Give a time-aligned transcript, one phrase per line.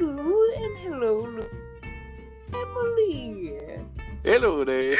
[0.00, 1.46] Lulu, and hello,
[2.54, 3.44] Emily.
[4.22, 4.96] Hello there.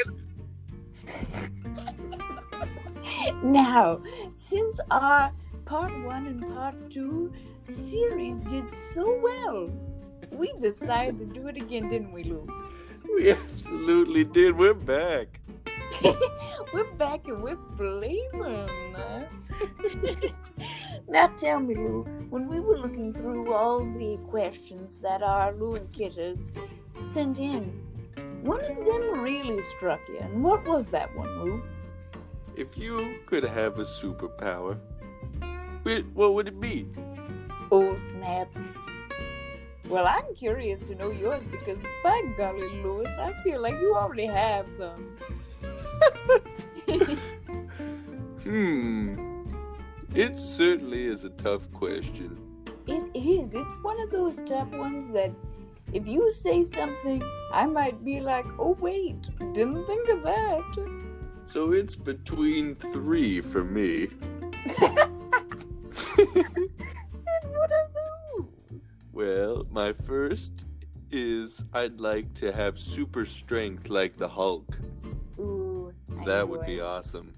[3.43, 4.03] now,
[4.35, 5.33] since our
[5.65, 7.33] part one and part two
[7.65, 9.71] series did so well,
[10.33, 12.47] we decided to do it again, didn't we, Lou?
[13.15, 14.55] We absolutely did.
[14.55, 15.40] We're back.
[16.73, 18.69] we're back and we're flaming.
[21.09, 25.75] now tell me, Lou, when we were looking through all the questions that our Lou
[25.75, 26.53] and Kitters
[27.03, 27.65] sent in,
[28.43, 30.19] one of them really struck you.
[30.19, 31.63] And what was that one, Lou?
[32.57, 34.79] If you could have a superpower,
[35.85, 36.87] wh- what would it be?
[37.71, 38.49] Oh, snap.
[39.89, 44.27] Well, I'm curious to know yours because, by golly, Louis, I feel like you already
[44.27, 45.17] have some.
[48.43, 49.45] Hmm.
[50.15, 52.37] It certainly is a tough question.
[52.87, 53.55] It is.
[53.55, 55.31] It's one of those tough ones that
[55.93, 61.01] if you say something, I might be like, oh, wait, didn't think of that.
[61.45, 64.09] So it's between three for me.
[64.81, 65.01] and
[67.55, 68.47] what are those?
[69.13, 70.67] Well, my first
[71.11, 74.79] is I'd like to have super strength like the Hulk.
[76.21, 76.83] I That would be it.
[76.83, 77.33] awesome.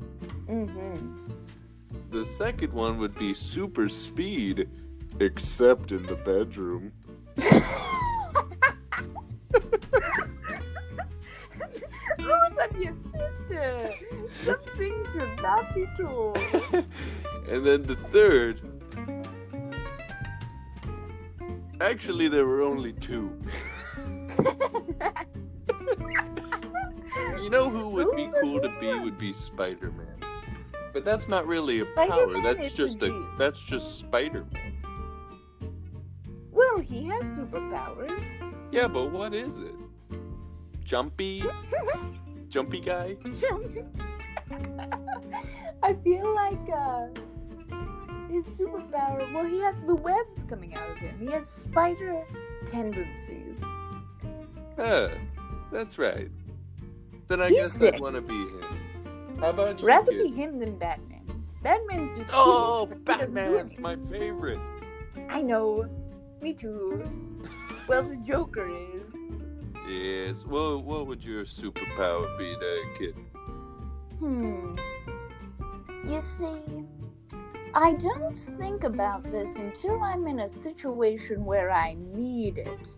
[0.48, 1.30] Mm-hmm.
[2.10, 4.68] The second one would be super speed,
[5.20, 6.92] except in the bedroom.
[12.18, 13.90] Louis, I'm your sister.
[14.44, 16.36] Some things should not be told.
[17.48, 18.60] and then the third.
[21.80, 23.36] Actually, there were only two.
[28.82, 29.04] be Those are cool to be good.
[29.04, 30.06] would be Spider Man.
[30.92, 32.06] But that's not really a power.
[32.08, 33.28] Spider-Man That's just a indeed.
[33.38, 34.72] that's just Spider Man.
[36.50, 38.22] well, he has superpowers.
[38.70, 39.74] Yeah, but what is it?
[40.84, 41.44] Jumpy,
[42.48, 43.16] jumpy guy.
[45.82, 47.06] I feel like uh,
[48.30, 49.32] his superpower.
[49.32, 51.18] Well, he has the webs coming out of him.
[51.18, 52.24] He has spider
[52.66, 53.62] tendencies.
[54.76, 55.08] Huh,
[55.70, 56.30] that's right.
[57.28, 57.94] Then I He's guess sick.
[57.94, 59.36] I'd want to be him.
[59.40, 59.86] How about you?
[59.86, 60.22] Rather kid?
[60.22, 61.44] be him than Batman.
[61.62, 62.30] Batman's just.
[62.32, 64.60] Oh, cool, but he doesn't do Batman's my favorite.
[65.28, 65.88] I know.
[66.40, 67.04] Me too.
[67.88, 69.14] Well, the Joker is.
[69.88, 70.44] Yes.
[70.44, 73.14] Well, what would your superpower be, there, kid?
[74.18, 74.76] Hmm.
[76.06, 76.84] You see,
[77.74, 82.96] I don't think about this until I'm in a situation where I need it.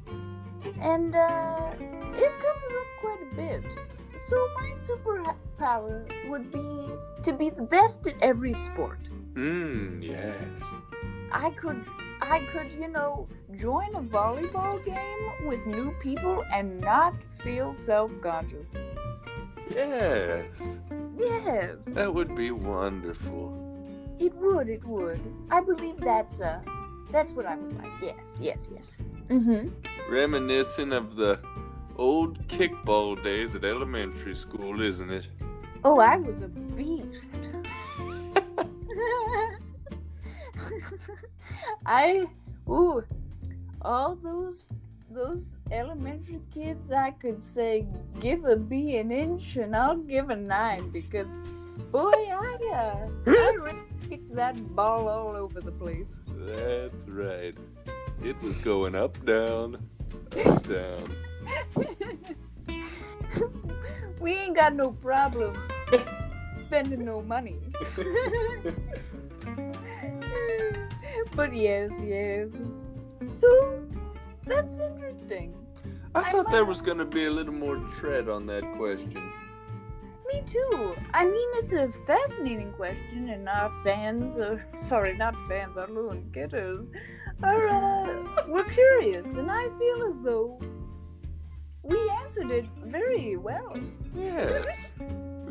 [0.81, 1.71] And, uh,
[2.15, 3.65] it comes up quite a bit.
[4.29, 6.93] So my superpower would be
[7.23, 8.99] to be the best at every sport.
[9.35, 10.01] Hmm.
[10.01, 10.61] Yes.
[11.33, 11.85] I could
[12.23, 18.75] I could, you know, join a volleyball game with new people and not feel self-conscious.
[19.71, 20.81] Yes.
[21.19, 21.87] Yes.
[21.87, 23.53] That would be wonderful.
[24.21, 25.21] It would, it would.
[25.51, 26.61] I believe that's uh
[27.11, 27.91] that's what I would like.
[28.03, 28.99] Yes, yes, yes.
[29.29, 29.69] Mm-hmm.
[30.13, 31.41] Reminiscent of the
[31.97, 35.29] old kickball days at elementary school, isn't it?
[35.85, 37.41] Oh, I was a beast.
[41.87, 42.27] I
[42.69, 43.05] ooh,
[43.83, 44.65] all those
[45.11, 47.87] those elementary kids I could say
[48.21, 51.31] give a B an inch and I'll give a nine because
[51.93, 53.81] boy I uh I really
[54.15, 56.21] kicked that ball all over the place.
[56.47, 57.53] That's right.
[58.23, 59.77] It was going up, down,
[60.47, 61.17] up, down.
[64.21, 65.61] we ain't got no problem
[66.67, 67.59] spending no money.
[71.35, 72.61] but yes, yes.
[73.35, 73.83] So
[74.47, 75.57] that's interesting.
[76.15, 78.63] I I'm, thought there uh, was going to be a little more tread on that
[78.77, 79.33] question.
[80.35, 80.97] Me too.
[81.13, 86.11] I mean, it's a fascinating question, and our fans, uh, sorry, not fans, our Lou
[86.11, 86.91] and Kitters,
[87.45, 90.61] are, uh, we're curious, and I feel as though
[91.85, 93.77] we answered it very well.
[94.17, 94.65] Yes.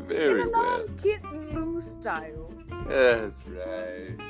[0.06, 0.80] Very In a well.
[0.80, 2.52] non-Kit and Lou style.
[2.86, 4.20] That's right.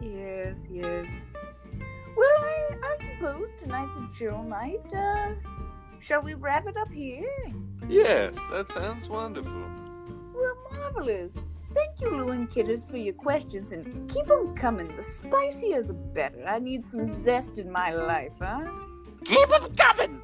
[0.00, 1.06] Yes, yes.
[2.16, 4.90] Well, I, I suppose tonight's a chill night.
[4.96, 5.32] Uh,
[6.00, 7.28] shall we wrap it up here?
[7.90, 9.66] Yes, that sounds wonderful.
[10.42, 11.38] Well, marvelous.
[11.72, 14.88] Thank you, Lou and Kitters, for your questions, and keep 'em coming.
[14.96, 16.44] The spicier, the better.
[16.44, 18.68] I need some zest in my life, huh?
[19.24, 20.20] Keep them coming!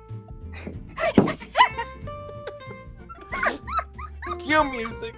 [4.40, 5.14] Cue music.